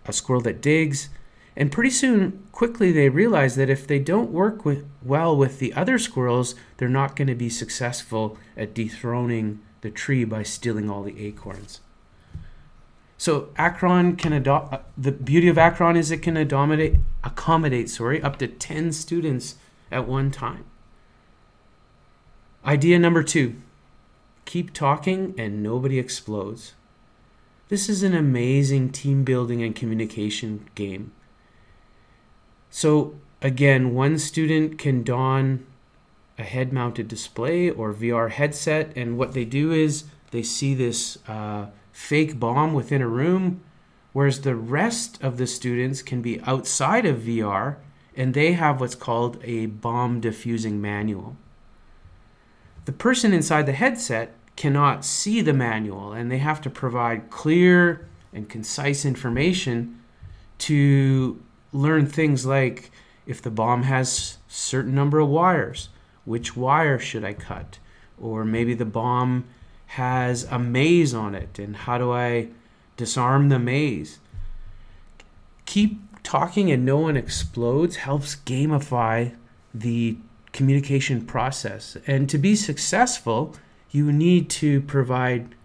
a 0.06 0.14
squirrel 0.14 0.42
that 0.42 0.62
digs. 0.62 1.10
And 1.56 1.72
pretty 1.72 1.90
soon, 1.90 2.48
quickly, 2.52 2.92
they 2.92 3.10
realize 3.10 3.56
that 3.56 3.70
if 3.70 3.88
they 3.88 4.00
don't 4.00 4.32
work 4.32 4.64
with, 4.64 4.86
well 5.04 5.36
with 5.36 5.60
the 5.60 5.74
other 5.74 5.98
squirrels, 5.98 6.56
they're 6.78 6.88
not 6.88 7.16
going 7.16 7.28
to 7.28 7.36
be 7.36 7.50
successful 7.50 8.38
at 8.56 8.74
dethroning 8.74 9.60
the 9.82 9.90
tree 9.90 10.24
by 10.24 10.44
stealing 10.44 10.90
all 10.90 11.04
the 11.04 11.20
acorns. 11.20 11.82
So 13.18 13.50
Acron 13.58 14.18
can 14.18 14.32
adopt. 14.32 14.74
Uh, 14.74 14.80
the 14.98 15.12
beauty 15.12 15.48
of 15.48 15.58
Acron 15.58 15.98
is 15.98 16.12
it 16.12 16.22
can 16.22 16.38
accommodate, 16.38 16.98
accommodate, 17.24 17.90
sorry, 17.90 18.22
up 18.22 18.38
to 18.38 18.48
ten 18.48 18.92
students 18.92 19.56
at 19.92 20.08
one 20.08 20.30
time. 20.30 20.66
Idea 22.64 23.00
number 23.00 23.24
two: 23.24 23.56
keep 24.46 24.72
talking 24.72 25.34
and 25.38 25.64
nobody 25.64 25.98
explodes. 25.98 26.76
This 27.70 27.90
is 27.90 28.04
an 28.04 28.16
amazing 28.16 28.92
team 28.92 29.24
building 29.24 29.62
and 29.62 29.76
communication 29.76 30.70
game. 30.76 31.12
So 32.70 33.16
again, 33.42 33.94
one 33.94 34.20
student 34.20 34.78
can 34.78 35.04
don 35.04 35.66
a 36.38 36.44
head 36.44 36.72
mounted 36.72 37.08
display 37.08 37.70
or 37.70 37.94
VR 37.94 38.30
headset, 38.30 38.94
and 38.96 39.18
what 39.18 39.34
they 39.34 39.44
do 39.44 39.72
is 39.72 40.04
they 40.32 40.44
see 40.44 40.76
this 40.76 41.18
uh, 41.28 41.68
fake 41.98 42.40
bomb 42.40 42.76
within 42.76 43.02
a 43.02 43.08
room, 43.08 43.60
whereas 44.14 44.42
the 44.42 44.56
rest 44.56 45.22
of 45.22 45.38
the 45.38 45.48
students 45.48 46.04
can 46.04 46.22
be 46.22 46.40
outside 46.42 47.08
of 47.08 47.18
VR 47.18 47.78
and 48.16 48.36
they 48.36 48.54
have 48.54 48.80
what's 48.80 48.94
called 48.94 49.40
a 49.44 49.66
bomb 49.66 50.22
diffusing 50.22 50.80
manual. 50.80 51.36
The 52.86 52.92
person 52.92 53.34
inside 53.34 53.66
the 53.66 53.74
headset 53.74 54.36
cannot 54.56 55.04
see 55.04 55.42
the 55.42 55.54
manual 55.54 56.14
and 56.14 56.32
they 56.32 56.38
have 56.38 56.62
to 56.62 56.70
provide 56.70 57.32
clear 57.32 58.08
and 58.32 58.48
concise 58.48 59.04
information 59.04 60.00
to 60.60 61.44
learn 61.74 62.06
things 62.06 62.46
like 62.46 62.92
if 63.26 63.42
the 63.42 63.52
bomb 63.52 63.84
has 63.84 64.38
certain 64.48 64.94
number 64.94 65.18
of 65.20 65.30
wires 65.30 65.90
which 66.26 66.56
wire 66.56 67.00
should 67.00 67.26
i 67.26 67.34
cut 67.34 67.80
or 68.20 68.46
maybe 68.46 68.74
the 68.74 68.86
bomb 68.86 69.46
has 69.88 70.44
a 70.46 70.60
maze 70.60 71.14
on 71.14 71.34
it 71.34 71.58
and 71.58 71.76
how 71.76 71.98
do 71.98 72.12
I 72.12 72.50
disarm 72.98 73.50
the 73.50 73.60
maze. 73.60 74.20
Keep 75.66 76.24
talking 76.24 76.70
and 76.72 76.86
no 76.86 76.98
one 76.98 77.16
explodes 77.16 77.98
helps 77.98 78.36
gamify 78.36 79.34
the 79.74 80.18
communication 80.52 81.26
process. 81.26 81.98
And 82.06 82.30
to 82.30 82.38
be 82.38 82.56
successful, 82.56 83.56
you 83.92 84.12
need 84.12 84.50
to 84.50 84.82
provide 84.82 85.56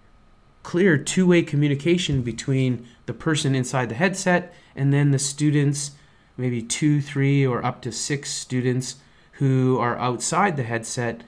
clear 0.63 0.97
two 0.97 1.27
way 1.27 1.43
communication 1.43 2.23
between 2.23 2.87
the 3.07 3.15
person 3.15 3.55
inside 3.55 3.89
the 3.89 3.97
headset 3.97 4.55
and 4.77 4.93
then 4.93 5.11
the 5.11 5.19
students, 5.19 5.93
maybe 6.37 6.63
two, 6.63 7.01
three, 7.01 7.45
or 7.45 7.65
up 7.65 7.83
to 7.83 7.91
six 7.91 8.31
students 8.31 8.97
who 9.33 9.79
are 9.79 9.99
outside 9.99 10.57
the 10.57 10.63
headset 10.63 11.23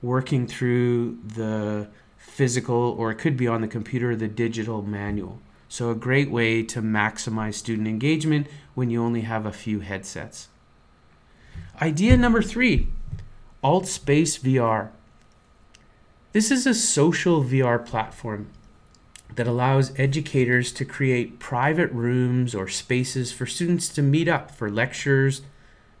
working 0.00 0.46
through 0.46 1.18
the 1.24 1.88
physical, 2.32 2.96
or 2.98 3.10
it 3.10 3.16
could 3.16 3.36
be 3.36 3.46
on 3.46 3.60
the 3.60 3.68
computer, 3.68 4.16
the 4.16 4.26
digital 4.26 4.80
manual. 4.80 5.38
So, 5.68 5.90
a 5.90 5.94
great 5.94 6.30
way 6.30 6.62
to 6.62 6.80
maximize 6.80 7.54
student 7.54 7.86
engagement 7.86 8.46
when 8.74 8.88
you 8.88 9.02
only 9.02 9.22
have 9.22 9.44
a 9.44 9.52
few 9.52 9.80
headsets. 9.80 10.48
Idea 11.80 12.16
number 12.16 12.40
three 12.40 12.88
AltSpace 13.62 14.40
VR. 14.40 14.88
This 16.32 16.50
is 16.50 16.66
a 16.66 16.74
social 16.74 17.44
VR 17.44 17.84
platform 17.84 18.48
that 19.36 19.46
allows 19.46 19.98
educators 19.98 20.72
to 20.72 20.86
create 20.86 21.38
private 21.38 21.92
rooms 21.92 22.54
or 22.54 22.66
spaces 22.66 23.30
for 23.30 23.44
students 23.44 23.90
to 23.90 24.02
meet 24.02 24.28
up 24.28 24.50
for 24.50 24.70
lectures, 24.70 25.42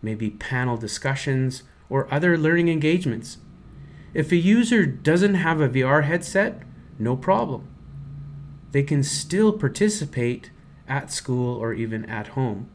maybe 0.00 0.30
panel 0.30 0.78
discussions, 0.78 1.62
or 1.90 2.12
other 2.12 2.38
learning 2.38 2.68
engagements. 2.68 3.36
If 4.14 4.30
a 4.30 4.36
user 4.36 4.84
doesn't 4.84 5.36
have 5.36 5.60
a 5.60 5.68
VR 5.68 6.04
headset, 6.04 6.62
no 6.98 7.16
problem. 7.16 7.66
They 8.72 8.82
can 8.82 9.02
still 9.02 9.52
participate 9.52 10.50
at 10.88 11.10
school 11.10 11.56
or 11.56 11.72
even 11.72 12.04
at 12.06 12.28
home 12.28 12.68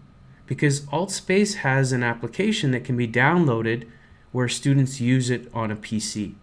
because 0.48 0.82
AltSpace 0.88 1.56
has 1.56 1.92
an 1.92 2.04
application 2.04 2.72
that 2.72 2.84
can 2.84 2.98
be 2.98 3.08
downloaded 3.08 3.88
where 4.32 4.48
students 4.48 5.02
use 5.02 5.30
it 5.30 5.50
on 5.54 5.70
a 5.70 5.76
PC. 5.76 6.36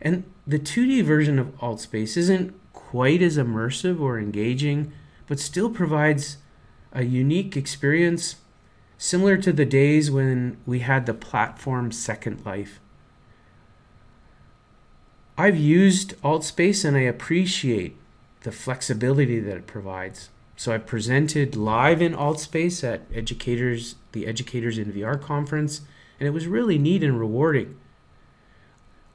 And 0.00 0.24
the 0.46 0.58
2D 0.58 1.02
version 1.04 1.38
of 1.38 1.56
AltSpace 1.58 2.16
isn't 2.16 2.54
quite 2.72 3.22
as 3.22 3.36
immersive 3.36 4.00
or 4.00 4.18
engaging, 4.18 4.92
but 5.26 5.40
still 5.40 5.70
provides 5.70 6.38
a 6.92 7.04
unique 7.04 7.56
experience 7.56 8.36
similar 8.98 9.36
to 9.38 9.52
the 9.52 9.64
days 9.64 10.10
when 10.10 10.56
we 10.66 10.80
had 10.80 11.06
the 11.06 11.14
platform 11.14 11.90
Second 11.90 12.44
Life. 12.44 12.80
I've 15.40 15.56
used 15.56 16.20
AltSpace 16.20 16.84
and 16.84 16.98
I 16.98 17.00
appreciate 17.00 17.96
the 18.42 18.52
flexibility 18.52 19.40
that 19.40 19.56
it 19.56 19.66
provides. 19.66 20.28
So 20.54 20.70
I 20.70 20.76
presented 20.76 21.56
live 21.56 22.02
in 22.02 22.12
AltSpace 22.12 22.84
at 22.84 23.06
educators, 23.10 23.94
the 24.12 24.26
Educators 24.26 24.76
in 24.76 24.92
VR 24.92 25.18
conference, 25.18 25.80
and 26.18 26.26
it 26.26 26.32
was 26.32 26.46
really 26.46 26.76
neat 26.76 27.02
and 27.02 27.18
rewarding. 27.18 27.78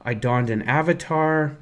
I 0.01 0.15
donned 0.15 0.49
an 0.49 0.63
avatar, 0.63 1.57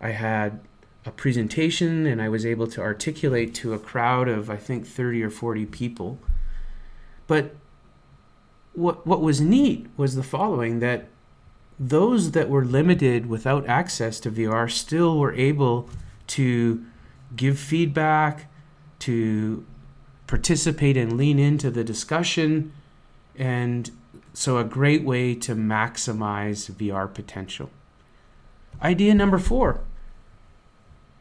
I 0.00 0.08
had 0.08 0.58
a 1.06 1.12
presentation, 1.12 2.04
and 2.04 2.20
I 2.20 2.28
was 2.28 2.44
able 2.44 2.66
to 2.66 2.80
articulate 2.80 3.54
to 3.54 3.72
a 3.72 3.78
crowd 3.78 4.26
of 4.26 4.50
I 4.50 4.56
think 4.56 4.84
30 4.84 5.22
or 5.22 5.30
40 5.30 5.64
people. 5.66 6.18
But 7.28 7.54
what 8.72 9.06
what 9.06 9.20
was 9.20 9.40
neat 9.40 9.86
was 9.96 10.16
the 10.16 10.24
following 10.24 10.80
that 10.80 11.06
those 11.78 12.32
that 12.32 12.48
were 12.48 12.64
limited 12.64 13.26
without 13.26 13.66
access 13.66 14.20
to 14.20 14.30
VR 14.30 14.70
still 14.70 15.18
were 15.18 15.34
able 15.34 15.88
to 16.28 16.84
give 17.34 17.58
feedback, 17.58 18.50
to 19.00 19.64
participate 20.26 20.96
and 20.96 21.16
lean 21.16 21.38
into 21.38 21.70
the 21.70 21.82
discussion, 21.82 22.72
and 23.36 23.90
so 24.32 24.58
a 24.58 24.64
great 24.64 25.02
way 25.04 25.34
to 25.34 25.54
maximize 25.54 26.70
VR 26.70 27.12
potential. 27.12 27.70
Idea 28.80 29.14
number 29.14 29.38
four 29.38 29.80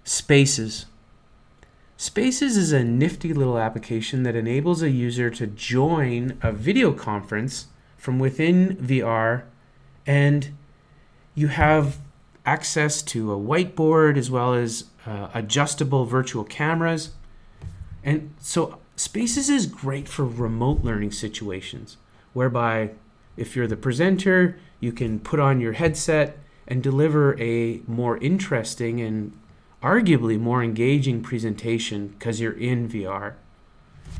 spaces. 0.04 0.86
Spaces 1.98 2.58
is 2.58 2.72
a 2.72 2.84
nifty 2.84 3.34
little 3.34 3.60
application 3.60 4.24
that 4.24 4.36
enables 4.36 4.82
a 4.82 4.90
user 4.90 5.30
to 5.30 5.46
join 5.46 6.38
a 6.42 6.52
video 6.52 6.94
conference 6.94 7.68
from 7.98 8.18
within 8.18 8.76
VR 8.78 9.44
and 10.06 10.50
you 11.36 11.48
have 11.48 11.98
access 12.46 13.02
to 13.02 13.32
a 13.32 13.38
whiteboard 13.38 14.18
as 14.18 14.32
well 14.32 14.54
as 14.54 14.86
uh, 15.06 15.30
adjustable 15.34 16.06
virtual 16.06 16.44
cameras. 16.44 17.12
And 18.04 18.34
so 18.40 18.80
Spaces 19.02 19.50
is 19.50 19.66
great 19.66 20.08
for 20.08 20.26
remote 20.26 20.84
learning 20.84 21.12
situations 21.12 21.98
whereby 22.34 22.92
if 23.36 23.56
you're 23.56 23.66
the 23.66 23.76
presenter, 23.76 24.60
you 24.80 24.92
can 24.92 25.20
put 25.20 25.40
on 25.40 25.60
your 25.60 25.74
headset 25.74 26.38
and 26.68 26.84
deliver 26.84 27.36
a 27.42 27.82
more 27.88 28.18
interesting 28.20 29.02
and 29.02 29.36
arguably 29.82 30.40
more 30.40 30.64
engaging 30.64 31.24
presentation 31.24 32.10
because 32.10 32.40
you're 32.40 32.52
in 32.52 32.88
VR. 32.88 33.34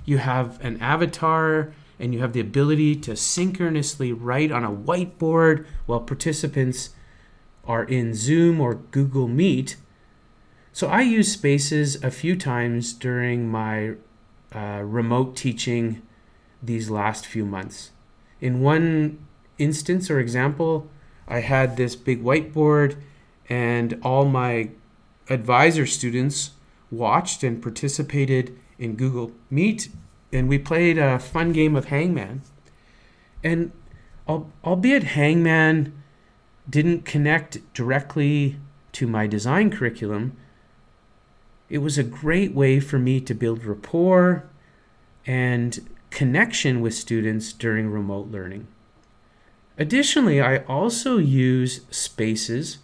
You 0.04 0.18
have 0.18 0.60
an 0.66 0.82
avatar 0.82 1.74
and 2.02 2.16
you 2.16 2.20
have 2.20 2.34
the 2.34 2.40
ability 2.40 2.96
to 2.96 3.16
synchronously 3.16 4.12
write 4.12 4.52
on 4.52 4.64
a 4.64 4.72
whiteboard 4.72 5.66
while 5.86 6.00
participants 6.00 6.90
are 7.64 7.84
in 7.84 8.16
Zoom 8.16 8.60
or 8.60 8.74
Google 8.74 9.28
Meet. 9.28 9.76
So 10.74 10.88
I 10.88 11.02
use 11.02 11.32
Spaces 11.32 12.04
a 12.04 12.10
few 12.10 12.36
times 12.36 12.94
during 12.94 13.50
my 13.50 13.94
uh, 14.52 14.82
remote 14.84 15.36
teaching 15.36 16.02
these 16.62 16.90
last 16.90 17.28
few 17.28 17.46
months. 17.46 17.92
In 18.40 18.62
one 18.62 19.20
instance 19.60 20.10
or 20.10 20.20
example, 20.20 20.90
I 21.28 21.42
had 21.42 21.78
this 21.78 21.96
big 21.96 22.24
whiteboard, 22.24 22.96
and 23.48 24.00
all 24.02 24.26
my 24.26 24.72
advisor 25.30 25.86
students 25.86 26.52
watched 26.90 27.44
and 27.44 27.62
participated 27.62 28.58
in 28.80 28.96
Google 28.96 29.32
Meet 29.52 29.90
and 30.32 30.48
we 30.48 30.58
played 30.58 30.98
a 30.98 31.20
fun 31.20 31.52
game 31.52 31.76
of 31.76 31.86
Hangman. 31.86 32.42
And 33.44 33.72
albeit 34.28 35.04
Hangman 35.04 35.94
didn't 36.70 37.06
connect 37.06 37.74
directly 37.74 38.58
to 38.94 39.08
my 39.08 39.28
design 39.28 39.72
curriculum, 39.72 40.38
it 41.70 41.80
was 41.80 41.98
a 41.98 42.04
great 42.04 42.54
way 42.54 42.80
for 42.80 43.00
me 43.00 43.20
to 43.22 43.34
build 43.34 43.64
rapport 43.66 44.44
and 45.26 45.90
connection 46.10 46.82
with 46.82 46.94
students 46.94 47.54
during 47.54 47.90
remote 47.90 48.28
learning. 48.28 48.68
Additionally, 49.78 50.42
I 50.42 50.58
also 50.66 51.18
use 51.18 51.82
spaces 51.90 52.80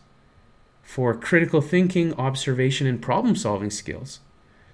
for 0.81 1.13
critical 1.13 1.61
thinking, 1.61 2.13
observation, 2.13 2.87
and 2.87 3.01
problem 3.01 3.35
solving 3.35 3.69
skills. 3.69 4.21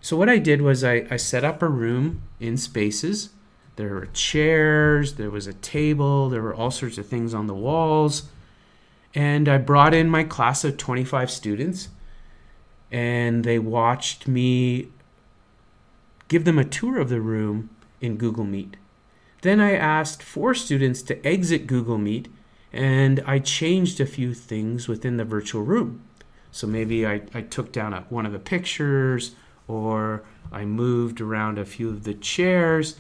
So 0.04 0.18
what 0.18 0.28
I 0.28 0.38
did 0.38 0.62
was 0.62 0.84
I, 0.84 1.08
I 1.10 1.16
set 1.16 1.46
up 1.46 1.62
a 1.62 1.70
room 1.70 2.24
in 2.38 2.58
spaces. 2.58 3.30
There 3.78 3.94
were 3.94 4.08
chairs, 4.08 5.14
there 5.14 5.30
was 5.30 5.48
a 5.48 5.54
table, 5.54 6.28
there 6.28 6.42
were 6.42 6.54
all 6.54 6.72
sorts 6.72 6.98
of 6.98 7.08
things 7.08 7.34
on 7.34 7.48
the 7.48 7.54
walls. 7.54 8.24
And 9.16 9.48
I 9.48 9.58
brought 9.60 9.94
in 9.94 10.10
my 10.10 10.26
class 10.26 10.66
of 10.66 10.76
25 10.76 11.32
students 11.32 11.88
and 12.92 13.46
they 13.46 13.58
watched 13.58 14.28
me 14.28 14.90
give 16.28 16.44
them 16.44 16.60
a 16.60 16.66
tour 16.66 17.00
of 17.00 17.08
the 17.08 17.22
room 17.22 17.70
in 18.02 18.18
Google 18.18 18.44
Meet. 18.44 18.76
Then 19.42 19.62
I 19.62 19.72
asked 19.74 20.22
four 20.22 20.54
students 20.54 21.02
to 21.04 21.26
exit 21.26 21.66
Google 21.66 21.98
Meet 21.98 22.28
and 22.74 23.24
I 23.26 23.40
changed 23.40 24.02
a 24.02 24.06
few 24.06 24.34
things 24.34 24.90
within 24.90 25.16
the 25.16 25.24
virtual 25.24 25.62
room. 25.62 26.04
So 26.52 26.68
maybe 26.68 27.08
I, 27.08 27.22
I 27.34 27.40
took 27.40 27.72
down 27.72 27.94
a, 27.94 28.02
one 28.10 28.26
of 28.26 28.34
the 28.34 28.40
pictures 28.40 29.36
or 29.68 30.24
I 30.52 30.66
moved 30.66 31.22
around 31.22 31.58
a 31.58 31.66
few 31.66 31.90
of 31.90 32.04
the 32.04 32.14
chairs. 32.14 32.98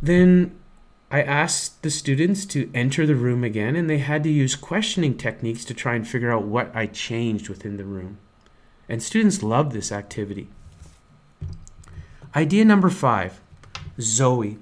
Then 0.00 0.58
I 1.10 1.22
asked 1.22 1.82
the 1.82 1.90
students 1.90 2.46
to 2.46 2.70
enter 2.72 3.06
the 3.06 3.14
room 3.14 3.44
again, 3.44 3.76
and 3.76 3.88
they 3.88 3.98
had 3.98 4.22
to 4.24 4.30
use 4.30 4.54
questioning 4.54 5.16
techniques 5.16 5.64
to 5.66 5.74
try 5.74 5.94
and 5.94 6.08
figure 6.08 6.32
out 6.32 6.44
what 6.44 6.74
I 6.74 6.86
changed 6.86 7.48
within 7.48 7.76
the 7.76 7.84
room. 7.84 8.18
And 8.88 9.02
students 9.02 9.42
loved 9.42 9.72
this 9.72 9.92
activity. 9.92 10.48
Idea 12.34 12.64
number 12.64 12.88
five 12.88 13.40
Zoe. 14.00 14.58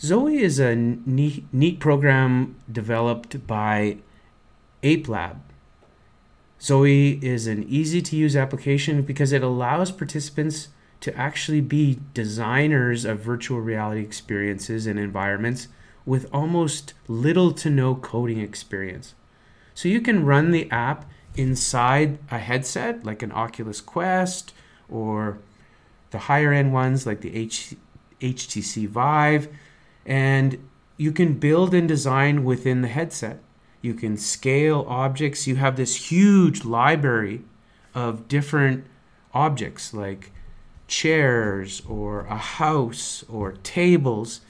Zoe 0.00 0.38
is 0.38 0.60
a 0.60 0.76
neat, 0.76 1.44
neat 1.52 1.80
program 1.80 2.56
developed 2.70 3.46
by 3.46 3.98
Ape 4.84 5.08
Lab. 5.08 5.40
Zoe 6.60 7.24
is 7.24 7.46
an 7.46 7.64
easy 7.64 8.02
to 8.02 8.16
use 8.16 8.34
application 8.34 9.02
because 9.02 9.32
it 9.32 9.42
allows 9.42 9.92
participants 9.92 10.68
to 11.00 11.16
actually 11.16 11.60
be 11.60 12.00
designers 12.14 13.04
of 13.04 13.20
virtual 13.20 13.60
reality 13.60 14.00
experiences 14.00 14.86
and 14.86 14.98
environments 14.98 15.68
with 16.04 16.28
almost 16.32 16.94
little 17.06 17.52
to 17.52 17.70
no 17.70 17.94
coding 17.94 18.40
experience. 18.40 19.14
So 19.74 19.88
you 19.88 20.00
can 20.00 20.24
run 20.24 20.50
the 20.50 20.68
app 20.70 21.08
inside 21.36 22.18
a 22.30 22.38
headset 22.38 23.04
like 23.04 23.22
an 23.22 23.30
Oculus 23.30 23.80
Quest 23.80 24.52
or 24.88 25.38
the 26.10 26.18
higher 26.18 26.52
end 26.52 26.72
ones 26.72 27.06
like 27.06 27.20
the 27.20 27.36
H- 27.36 27.76
HTC 28.20 28.88
Vive, 28.88 29.48
and 30.04 30.58
you 30.96 31.12
can 31.12 31.34
build 31.34 31.74
and 31.74 31.86
design 31.86 32.42
within 32.42 32.80
the 32.82 32.88
headset 32.88 33.40
you 33.80 33.94
can 33.94 34.16
scale 34.16 34.84
objects. 34.88 35.46
You 35.46 35.56
have 35.56 35.76
this 35.76 36.10
huge 36.10 36.64
library 36.64 37.42
of 37.94 38.28
different 38.28 38.84
objects 39.32 39.94
like 39.94 40.32
chairs 40.86 41.82
or 41.88 42.20
a 42.26 42.36
house 42.36 43.24
or 43.28 43.52
tables. 43.52 44.40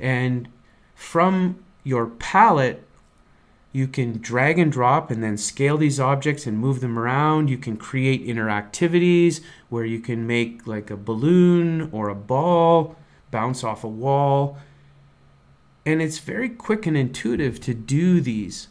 And 0.00 0.48
from 0.94 1.62
your 1.84 2.06
palette, 2.06 2.86
you 3.72 3.88
can 3.88 4.18
drag 4.18 4.58
and 4.58 4.70
drop 4.70 5.10
and 5.10 5.22
then 5.22 5.36
scale 5.36 5.78
these 5.78 5.98
objects 5.98 6.46
and 6.46 6.58
move 6.58 6.80
them 6.80 6.98
around. 6.98 7.48
You 7.48 7.58
can 7.58 7.76
create 7.76 8.26
interactivities 8.26 9.40
where 9.70 9.84
you 9.84 9.98
can 9.98 10.26
make 10.26 10.66
like 10.66 10.90
a 10.90 10.96
balloon 10.96 11.88
or 11.92 12.08
a 12.08 12.14
ball 12.14 12.96
bounce 13.30 13.64
off 13.64 13.82
a 13.82 13.88
wall. 13.88 14.58
And 15.86 16.02
it's 16.02 16.18
very 16.18 16.48
quick 16.48 16.86
and 16.86 16.96
intuitive 16.96 17.60
to 17.60 17.74
do 17.74 18.20
these. 18.20 18.68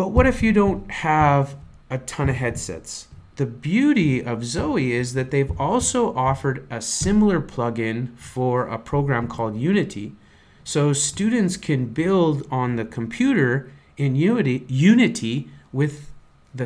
But 0.00 0.12
what 0.12 0.26
if 0.26 0.42
you 0.42 0.54
don't 0.54 0.90
have 0.90 1.56
a 1.90 1.98
ton 1.98 2.30
of 2.30 2.36
headsets? 2.36 3.08
The 3.36 3.44
beauty 3.44 4.24
of 4.24 4.46
Zoe 4.46 4.92
is 4.92 5.12
that 5.12 5.30
they've 5.30 5.60
also 5.60 6.16
offered 6.16 6.66
a 6.70 6.80
similar 6.80 7.38
plugin 7.38 8.16
for 8.16 8.66
a 8.66 8.78
program 8.78 9.28
called 9.28 9.56
Unity. 9.56 10.14
So 10.64 10.94
students 10.94 11.58
can 11.58 11.88
build 11.88 12.48
on 12.50 12.76
the 12.76 12.86
computer 12.86 13.70
in 13.98 14.16
Unity, 14.16 14.64
Unity 14.68 15.50
with 15.70 16.10
the, 16.54 16.64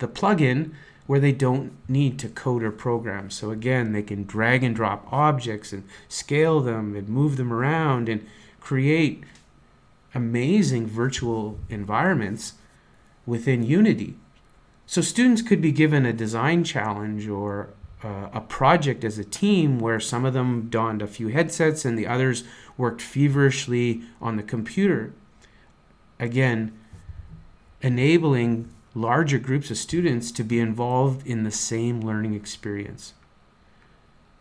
the 0.00 0.08
plugin 0.08 0.72
where 1.06 1.20
they 1.20 1.30
don't 1.30 1.70
need 1.88 2.18
to 2.18 2.28
code 2.28 2.64
or 2.64 2.72
program. 2.72 3.30
So 3.30 3.52
again, 3.52 3.92
they 3.92 4.02
can 4.02 4.24
drag 4.24 4.64
and 4.64 4.74
drop 4.74 5.06
objects 5.12 5.72
and 5.72 5.84
scale 6.08 6.58
them 6.58 6.96
and 6.96 7.08
move 7.08 7.36
them 7.36 7.52
around 7.52 8.08
and 8.08 8.26
create 8.58 9.22
amazing 10.16 10.88
virtual 10.88 11.60
environments 11.70 12.54
within 13.26 13.62
Unity. 13.62 14.16
So 14.86 15.00
students 15.00 15.42
could 15.42 15.60
be 15.60 15.72
given 15.72 16.04
a 16.04 16.12
design 16.12 16.64
challenge 16.64 17.28
or 17.28 17.70
uh, 18.02 18.28
a 18.32 18.40
project 18.40 19.04
as 19.04 19.18
a 19.18 19.24
team 19.24 19.78
where 19.78 20.00
some 20.00 20.24
of 20.24 20.34
them 20.34 20.68
donned 20.68 21.02
a 21.02 21.06
few 21.06 21.28
headsets 21.28 21.84
and 21.84 21.98
the 21.98 22.06
others 22.06 22.44
worked 22.76 23.00
feverishly 23.00 24.02
on 24.20 24.36
the 24.36 24.42
computer. 24.42 25.12
Again, 26.18 26.76
enabling 27.80 28.70
larger 28.94 29.38
groups 29.38 29.70
of 29.70 29.78
students 29.78 30.30
to 30.32 30.44
be 30.44 30.60
involved 30.60 31.26
in 31.26 31.44
the 31.44 31.50
same 31.50 32.00
learning 32.00 32.34
experience. 32.34 33.14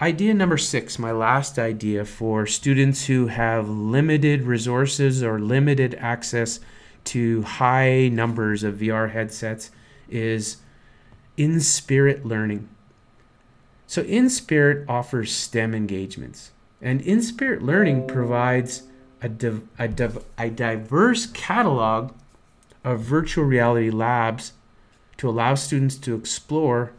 Idea 0.01 0.33
number 0.33 0.57
six, 0.57 0.97
my 0.97 1.11
last 1.11 1.59
idea 1.59 2.05
for 2.05 2.47
students 2.47 3.05
who 3.05 3.27
have 3.27 3.69
limited 3.69 4.41
resources 4.43 5.21
or 5.21 5.39
limited 5.39 5.93
access 5.99 6.59
to 7.05 7.41
high 7.43 8.07
numbers 8.07 8.63
of 8.63 8.75
VR 8.75 9.11
headsets, 9.11 9.71
is 10.09 10.57
InSpirit 11.37 12.25
learning. 12.25 12.69
So, 13.87 14.03
InSpirit 14.03 14.85
offers 14.87 15.31
STEM 15.31 15.73
engagements, 15.73 16.51
and 16.81 17.01
InSpirit 17.01 17.61
Learning 17.61 18.07
provides 18.07 18.83
a, 19.21 19.29
div- 19.29 19.67
a, 19.77 19.87
div- 19.87 20.23
a 20.37 20.49
diverse 20.49 21.25
catalog 21.27 22.13
of 22.83 23.01
virtual 23.01 23.45
reality 23.45 23.89
labs 23.89 24.53
to 25.17 25.29
allow 25.29 25.55
students 25.55 25.97
to 25.97 26.15
explore 26.15 26.93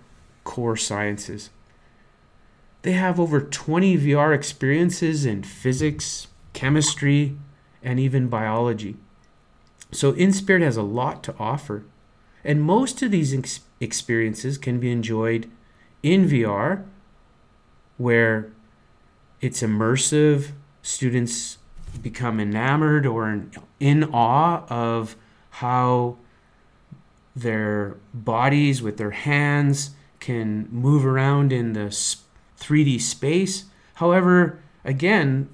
core 0.45 0.77
sciences. 0.77 1.51
They 2.83 2.93
have 2.93 3.19
over 3.19 3.41
20 3.41 3.97
VR 3.99 4.35
experiences 4.35 5.25
in 5.25 5.43
physics, 5.43 6.29
chemistry, 6.53 7.37
and 7.83 7.99
even 7.99 8.29
biology. 8.29 8.97
So, 9.93 10.15
InSpirit 10.15 10.63
has 10.63 10.79
a 10.79 10.83
lot 10.83 11.23
to 11.25 11.35
offer, 11.39 11.85
and 12.43 12.63
most 12.63 13.03
of 13.03 13.11
these 13.11 13.35
ex- 13.35 13.61
experiences 13.79 14.57
can 14.57 14.81
be 14.81 14.91
enjoyed 14.91 15.51
in 16.03 16.27
VR, 16.27 16.85
where 17.99 18.51
it's 19.43 19.61
immersive, 19.63 20.53
students 20.83 21.59
become 22.01 22.41
enamored 22.41 23.07
or 23.07 23.29
in, 23.29 23.51
in 23.81 24.05
awe 24.05 24.65
of 24.69 25.15
how 25.51 26.17
their 27.37 27.97
bodies 28.15 28.81
with 28.81 28.97
their 28.97 29.11
hands 29.11 29.91
can 30.21 30.69
move 30.71 31.05
around 31.05 31.53
in 31.53 31.73
the 31.73 31.95
3D 32.59 33.01
space. 33.01 33.65
However, 33.95 34.61
again, 34.85 35.49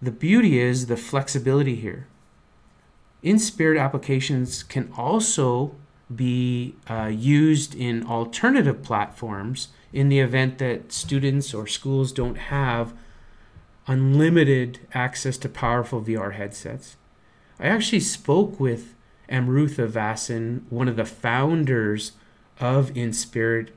the 0.00 0.10
beauty 0.12 0.60
is 0.60 0.86
the 0.86 0.96
flexibility 0.96 1.74
here. 1.74 2.06
InSpirit 3.22 3.80
applications 3.80 4.62
can 4.62 4.92
also 4.96 5.74
be 6.14 6.74
uh, 6.88 7.10
used 7.12 7.74
in 7.74 8.06
alternative 8.06 8.82
platforms 8.82 9.68
in 9.92 10.08
the 10.08 10.20
event 10.20 10.58
that 10.58 10.92
students 10.92 11.52
or 11.52 11.66
schools 11.66 12.12
don't 12.12 12.36
have 12.36 12.92
unlimited 13.86 14.80
access 14.92 15.36
to 15.38 15.48
powerful 15.48 16.02
VR 16.02 16.34
headsets. 16.34 16.96
I 17.58 17.66
actually 17.66 18.00
spoke 18.00 18.60
with 18.60 18.94
Amrutha 19.28 19.88
Vasan, 19.88 20.62
one 20.70 20.88
of 20.88 20.96
the 20.96 21.04
founders 21.04 22.12
of 22.60 22.90
InSpirit, 22.90 23.70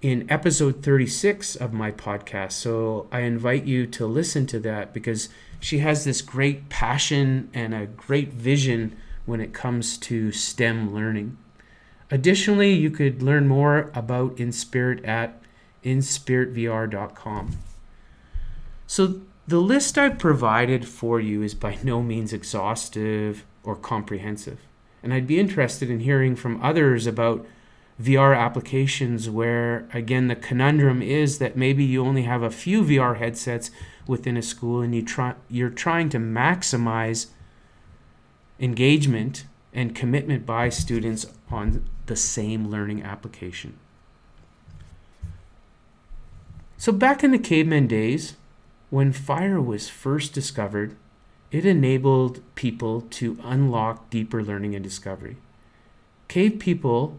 in 0.00 0.30
episode 0.30 0.82
36 0.82 1.54
of 1.56 1.72
my 1.72 1.92
podcast. 1.92 2.52
So 2.52 3.06
I 3.12 3.20
invite 3.20 3.64
you 3.64 3.86
to 3.86 4.06
listen 4.06 4.46
to 4.48 4.58
that 4.60 4.92
because 4.92 5.28
she 5.62 5.78
has 5.78 6.04
this 6.04 6.22
great 6.22 6.68
passion 6.68 7.48
and 7.54 7.72
a 7.72 7.86
great 7.86 8.32
vision 8.32 8.96
when 9.24 9.40
it 9.40 9.54
comes 9.54 9.96
to 9.96 10.32
STEM 10.32 10.92
learning. 10.92 11.38
Additionally, 12.10 12.72
you 12.72 12.90
could 12.90 13.22
learn 13.22 13.46
more 13.46 13.90
about 13.94 14.36
InSpirit 14.36 15.06
at 15.06 15.40
inspiritvr.com. 15.84 17.58
So, 18.88 19.20
the 19.46 19.60
list 19.60 19.96
I've 19.96 20.18
provided 20.18 20.86
for 20.86 21.20
you 21.20 21.42
is 21.42 21.54
by 21.54 21.78
no 21.82 22.02
means 22.02 22.32
exhaustive 22.32 23.44
or 23.62 23.76
comprehensive. 23.76 24.58
And 25.02 25.14
I'd 25.14 25.26
be 25.26 25.38
interested 25.38 25.90
in 25.90 26.00
hearing 26.00 26.34
from 26.34 26.62
others 26.62 27.06
about 27.06 27.46
VR 28.00 28.36
applications 28.36 29.30
where, 29.30 29.88
again, 29.92 30.26
the 30.26 30.36
conundrum 30.36 31.02
is 31.02 31.38
that 31.38 31.56
maybe 31.56 31.84
you 31.84 32.04
only 32.04 32.22
have 32.22 32.42
a 32.42 32.50
few 32.50 32.82
VR 32.82 33.18
headsets 33.18 33.70
within 34.06 34.36
a 34.36 34.42
school 34.42 34.80
and 34.80 34.94
you 34.94 35.02
try, 35.02 35.34
you're 35.48 35.70
trying 35.70 36.08
to 36.10 36.18
maximize 36.18 37.26
engagement 38.58 39.44
and 39.72 39.94
commitment 39.94 40.44
by 40.44 40.68
students 40.68 41.26
on 41.50 41.88
the 42.06 42.16
same 42.16 42.68
learning 42.68 43.02
application. 43.02 43.78
So, 46.76 46.92
back 46.92 47.22
in 47.22 47.30
the 47.30 47.38
caveman 47.38 47.86
days, 47.86 48.34
when 48.90 49.12
fire 49.12 49.60
was 49.60 49.88
first 49.88 50.32
discovered, 50.32 50.96
it 51.50 51.64
enabled 51.64 52.40
people 52.54 53.02
to 53.02 53.38
unlock 53.44 54.10
deeper 54.10 54.42
learning 54.42 54.74
and 54.74 54.82
discovery. 54.82 55.36
Cave 56.28 56.58
people 56.58 57.18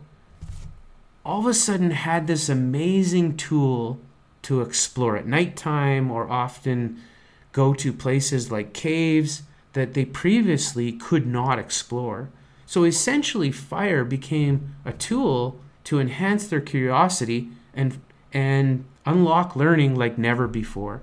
all 1.25 1.39
of 1.39 1.45
a 1.45 1.53
sudden 1.53 1.91
had 1.91 2.27
this 2.27 2.49
amazing 2.49 3.37
tool 3.37 3.99
to 4.43 4.61
explore 4.61 5.17
at 5.17 5.27
nighttime 5.27 6.11
or 6.11 6.29
often 6.29 7.01
go 7.51 7.73
to 7.73 7.91
places 7.91 8.51
like 8.51 8.73
caves 8.73 9.43
that 9.73 9.93
they 9.93 10.05
previously 10.05 10.91
could 10.91 11.25
not 11.25 11.59
explore. 11.59 12.29
So 12.65 12.83
essentially, 12.83 13.51
fire 13.51 14.03
became 14.03 14.75
a 14.85 14.93
tool 14.93 15.59
to 15.85 15.99
enhance 15.99 16.47
their 16.47 16.61
curiosity 16.61 17.49
and, 17.73 17.99
and 18.31 18.85
unlock 19.05 19.55
learning 19.55 19.95
like 19.95 20.17
never 20.17 20.47
before. 20.47 21.01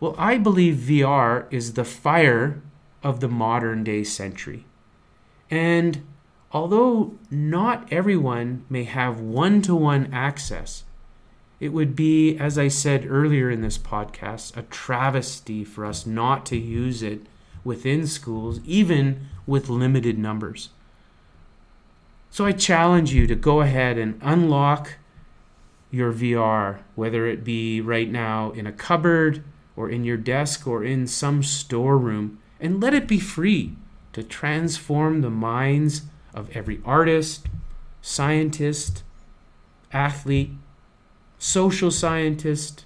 Well, 0.00 0.14
I 0.18 0.38
believe 0.38 0.76
VR 0.76 1.46
is 1.50 1.74
the 1.74 1.84
fire 1.84 2.60
of 3.02 3.20
the 3.20 3.28
modern 3.28 3.84
day 3.84 4.04
century. 4.04 4.64
And 5.50 6.04
although 6.52 7.14
not 7.30 7.92
everyone 7.92 8.64
may 8.68 8.84
have 8.84 9.20
one 9.20 9.60
to 9.62 9.74
one 9.74 10.12
access, 10.12 10.83
it 11.64 11.72
would 11.72 11.96
be, 11.96 12.36
as 12.36 12.58
I 12.58 12.68
said 12.68 13.06
earlier 13.08 13.50
in 13.50 13.62
this 13.62 13.78
podcast, 13.78 14.54
a 14.54 14.64
travesty 14.64 15.64
for 15.64 15.86
us 15.86 16.04
not 16.04 16.44
to 16.46 16.58
use 16.58 17.02
it 17.02 17.22
within 17.64 18.06
schools, 18.06 18.60
even 18.66 19.28
with 19.46 19.70
limited 19.70 20.18
numbers. 20.18 20.68
So 22.28 22.44
I 22.44 22.52
challenge 22.52 23.14
you 23.14 23.26
to 23.26 23.34
go 23.34 23.62
ahead 23.62 23.96
and 23.96 24.20
unlock 24.20 24.96
your 25.90 26.12
VR, 26.12 26.80
whether 26.96 27.26
it 27.26 27.44
be 27.44 27.80
right 27.80 28.10
now 28.10 28.50
in 28.50 28.66
a 28.66 28.72
cupboard 28.72 29.42
or 29.74 29.88
in 29.88 30.04
your 30.04 30.18
desk 30.18 30.66
or 30.66 30.84
in 30.84 31.06
some 31.06 31.42
storeroom, 31.42 32.42
and 32.60 32.78
let 32.78 32.92
it 32.92 33.08
be 33.08 33.18
free 33.18 33.74
to 34.12 34.22
transform 34.22 35.22
the 35.22 35.30
minds 35.30 36.02
of 36.34 36.54
every 36.54 36.82
artist, 36.84 37.46
scientist, 38.02 39.02
athlete, 39.94 40.50
social 41.38 41.90
scientist, 41.90 42.84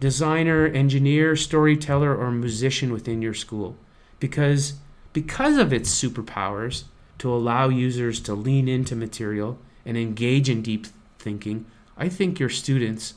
designer, 0.00 0.66
engineer, 0.66 1.36
storyteller, 1.36 2.16
or 2.16 2.30
musician 2.30 2.92
within 2.92 3.22
your 3.22 3.34
school 3.34 3.76
because 4.18 4.74
because 5.12 5.58
of 5.58 5.72
its 5.72 5.90
superpowers 5.90 6.84
to 7.18 7.32
allow 7.32 7.68
users 7.68 8.20
to 8.20 8.34
lean 8.34 8.68
into 8.68 8.96
material 8.96 9.58
and 9.84 9.96
engage 9.96 10.48
in 10.48 10.62
deep 10.62 10.86
thinking, 11.18 11.66
I 11.96 12.08
think 12.08 12.40
your 12.40 12.48
students 12.48 13.14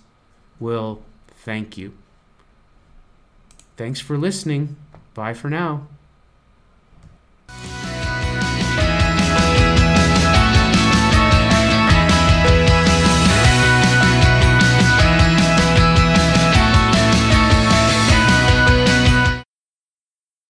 will 0.59 1.01
thank 1.27 1.77
you. 1.77 1.93
Thanks 3.77 3.99
for 3.99 4.17
listening. 4.17 4.75
Bye 5.13 5.33
for 5.33 5.49
now. 5.49 5.87